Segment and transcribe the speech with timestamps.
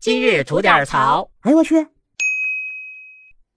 [0.00, 1.28] 今日吐点槽。
[1.42, 1.86] 哎呦我去！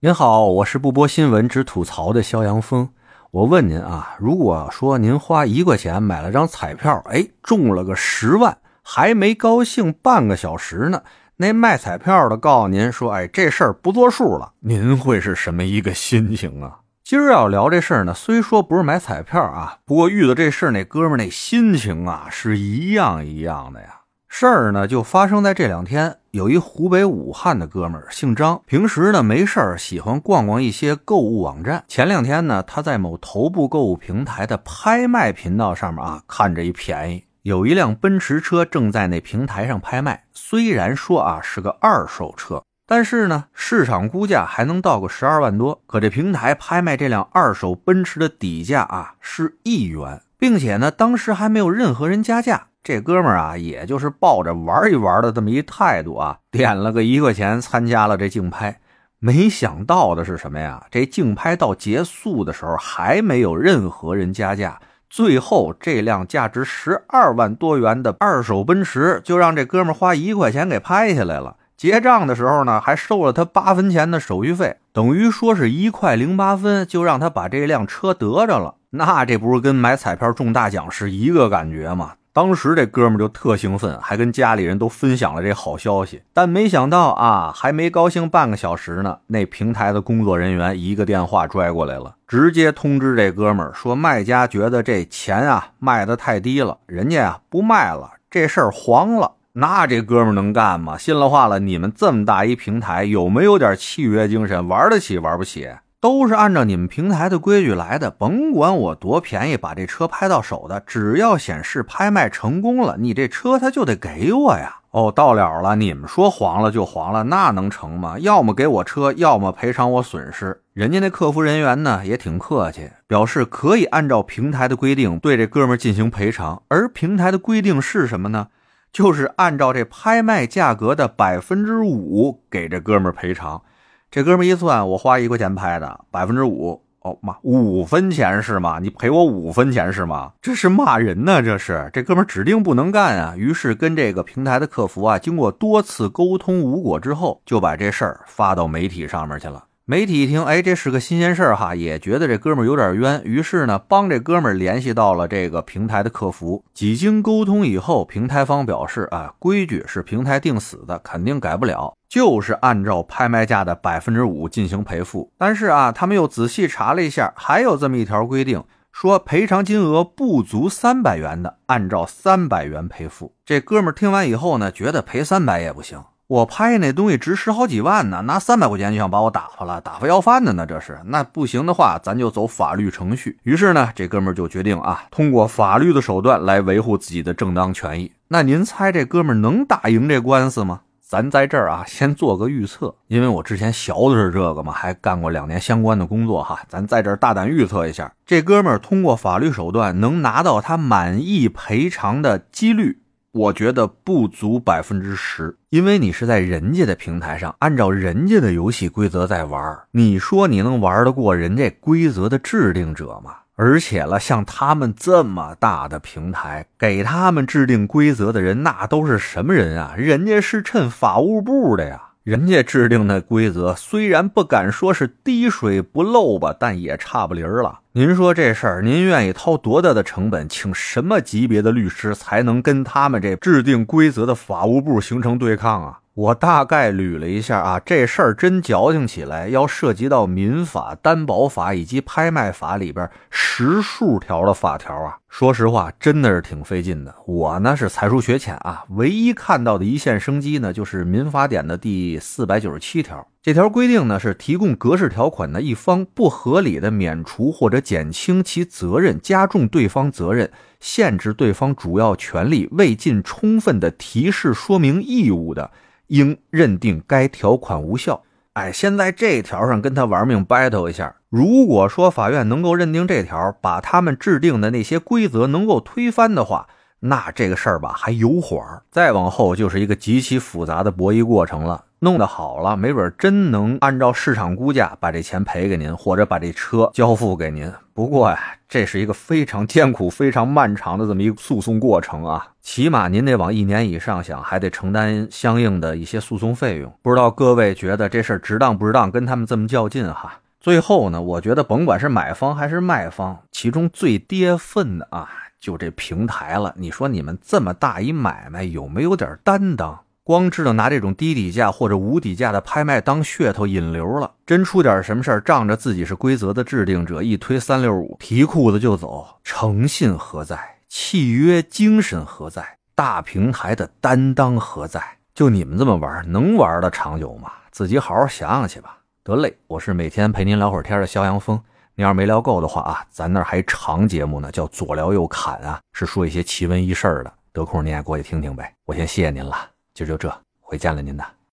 [0.00, 2.86] 您好，我是不播新闻只吐槽的肖阳峰。
[3.30, 11.02] 我问您啊，如果说您花一块钱买了张彩票，哎，中了个十万，还没高兴半个小时呢，
[11.36, 16.80] 那卖彩票的告诉您说，哎，这事儿不作数了，您会是什么一个心情啊？
[17.02, 24.02] 今儿要聊这事儿呢，虽说不是买彩票啊，不过遇到这事儿那哥们儿那心情啊，是一样一样的呀。
[24.36, 26.18] 事儿呢，就发生在这两天。
[26.32, 31.84] 有一湖北武汉的哥们儿，姓张，平时呢没事儿喜欢逛逛一些购物网站。
[31.86, 40.24] 前两天呢，他在某头部购物平台的拍卖频道上面啊，看着一便宜，有一辆奔驰车正在那平台上拍卖。
[40.32, 45.82] 虽然说啊是个二手车，但是呢市场估价还能到个十二万多。
[45.86, 52.66] 可这平台拍卖这辆二手奔驰的底价啊是一元，并且呢当时还没有任何人加价。
[52.82, 58.78] 这哥们儿啊，也就是抱着玩一玩的这么一态度啊，点了个一块钱参加了这竞拍。
[59.18, 60.84] 没想到的是什么呀？
[60.90, 64.78] 这竞拍到结束的时候，还没有任何人加价。
[65.08, 71.56] 最后，这辆价值十二万多元的二手奔驰，就让这哥们儿花一块钱给拍下来了。
[71.84, 78.76] 结账的时候呢，还收了他八分钱的手续费，等于说是一块零八分，就让他把这辆车得着了。
[78.88, 82.12] 那这不是跟买彩票中大奖是一个感觉吗？
[82.32, 86.22] 当时这哥们就特兴奋，还跟家里人都分享了这好消息。
[86.32, 99.32] 但没想到啊，还没高兴半个小时呢，那平台的工作人员一个电话拽过来了，直接通知这哥们说，卖家觉得这钱啊卖的太低了，人家啊不卖了，这事儿黄了。
[99.56, 100.98] 那这哥们能干吗？
[100.98, 104.66] 信了话了，你们这么大一平台，有没有点契约精神？
[104.66, 105.70] 玩得起玩不起？
[106.00, 114.78] 都是按照你们平台的规矩来的，甭管我多便宜，把这车拍到手的，只要显示拍卖成功了，你这车他就得给我呀。
[114.90, 118.18] 哦，到了了，你们说黄了就黄了，那能成吗？
[118.18, 120.60] 要么给我车，要么赔偿我损失。
[120.72, 126.60] 人家那客服人员呢也挺客气，表示可以按照平台的规定对这哥们进行赔偿。
[126.66, 128.48] 而平台的规定是什么呢？
[128.94, 133.60] 就是按照这拍卖价格的百分之五给这哥们赔偿。
[134.08, 138.78] 这哥们一算，我花一块钱拍的，百分之五，哦妈，五分钱是吗？
[138.80, 140.30] 你赔我五分钱是吗？
[140.40, 143.34] 这是骂人呢，这是这哥们指定不能干啊！
[143.36, 149.64] 于是跟这个平台的客服啊，经过多次沟通无果之后，就把这事儿发到媒体上面去了。
[149.86, 156.64] 媒体一听，哎，这是个新鲜事儿哈，也觉得这哥们儿有点冤，于是呢，帮这哥们儿联系到了这个平台的客服。
[156.72, 165.30] 几经沟通以后，平台方表示啊，规矩是平台定死的，肯定改不了，就是按照拍卖价的百分之五进行赔付。
[165.36, 173.34] 但是啊，他们又仔细查了一下，还有这么一条规定，说赔偿金额不足三百元的，按照三百元赔付。
[173.44, 176.02] 这哥们儿听完以后呢，觉得赔三百也不行。
[176.26, 180.98] 我拍那东西值十好几万呢，拿三百块钱就想把我打发了，打发要饭的呢，这是。
[181.04, 183.38] 那不行的话，咱就走法律程序。
[183.42, 188.10] 于是呢，这哥们就决定啊，通过法律的手段来维护自己的正当权益。
[188.28, 190.80] 那您猜这哥们能打赢这官司吗？
[191.06, 196.58] 咱在这儿啊，先做个预测，因为我之前学的是这个嘛，还干过两年相关的工作哈。
[196.66, 203.02] 咱在这儿大胆预测一下，这哥们儿通过法律手段能拿到他满意赔偿的几率。
[203.34, 213.38] 我觉得不足百分之十，因为你是在人家的平台上，按照人家的游戏规则在玩你说你能玩得过人家规则的制定者吗？
[213.56, 219.94] 而且了，像他们这么大的平台，给他们制定规则的人，那都是什么人啊？
[219.96, 222.10] 人家是趁法务部的呀。
[222.24, 227.80] 人家制定的规则虽然不敢说是滴水不漏吧，但也差不离儿了。
[227.92, 236.00] 您说这事儿，您愿意掏多大的成本，请什么级别的律师才能跟他们这制定规则的法务部形成对抗啊？
[236.14, 245.18] 我大概捋了一下啊，这事儿真矫情起来，要涉及到民法、担保法以及拍卖法里边十数条的法条啊。
[245.36, 247.12] 说实话，真的是挺费劲的。
[247.26, 253.26] 我呢是才疏学浅啊，唯一看到的一线生机呢，就是民法典的第四百九十七条。
[253.42, 260.48] 这条规定呢，是提供格式条款的一方不合理的免除或者减轻其责任，加重对方责任，
[260.78, 265.68] 限制对方主要权利，未尽充分的提示说明义务的。
[266.06, 268.22] 应认定该条款无效。
[268.52, 271.16] 哎，先在这条上跟他玩命 battle 一下。
[271.36, 276.68] 如果说法院能够认定这条，把他们制定的那些规则能够推翻的话，
[277.00, 278.84] 那这个事儿吧还有缓儿。
[278.92, 281.86] 再往后就是一个极其复杂的博弈过程了。
[281.98, 287.68] 弄得好了，没准真能按照市场估价把这钱赔给您，或者把这车交付给您。
[287.92, 288.38] 不过呀，
[288.68, 296.92] 这是一个非常艰苦、非常漫长的这么一个诉讼过程啊，起码您得往一年以上想，还得承担相应的一些诉讼费用。
[297.02, 299.10] 不知道各位觉得这事儿值当不值当？
[299.10, 300.38] 跟他们这么较劲哈。
[300.64, 305.28] 最后呢，我觉得甭管是买方还是卖方，其中最跌份的啊，
[305.60, 306.72] 就这平台了。
[306.78, 310.00] 你说你们这么大一买卖，有没有点担当？
[310.22, 320.78] 光知道拿这种低底价或者无底价的拍卖当噱头引流了，真出点什么事儿，仗着自己是规则的制定者，一推三六五，提裤子就走，诚信何在？
[320.88, 322.78] 契约精神何在？
[322.94, 325.18] 大平台的担当何在？
[325.34, 327.52] 就你们这么玩，能玩的长久吗？
[327.70, 329.00] 自己好好想想去吧。
[329.24, 331.58] 得嘞，我是每天陪您聊会儿天的肖阳峰。
[331.94, 337.32] 您要是没聊够的话啊，咱那儿还长节目呢，叫左聊右侃啊，是说一些奇闻异事的。
[337.50, 338.70] 得空您也过去听听呗。
[338.84, 339.56] 我先谢谢您了。
[339.94, 340.30] 今儿就这，
[340.60, 341.24] 回见了您的。